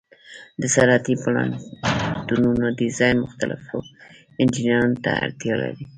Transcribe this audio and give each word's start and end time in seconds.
د 0.61 0.63
صنعتي 0.75 1.13
پلانټونو 1.23 2.65
ډیزاین 2.79 3.15
مختلفو 3.25 3.77
انجینرانو 4.41 5.01
ته 5.03 5.11
اړتیا 5.23 5.55
لري. 5.63 5.83